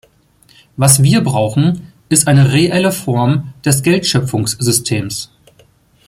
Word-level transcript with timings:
Was 0.77 1.03
wir 1.03 1.21
brauchen, 1.23 1.91
ist 2.09 2.27
eine 2.27 2.51
reelle 2.53 2.91
Form 2.91 3.53
des 3.63 3.83
Geldschöpfungssystems. 3.83 5.29